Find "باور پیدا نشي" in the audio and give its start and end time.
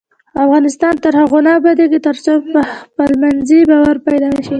3.69-4.49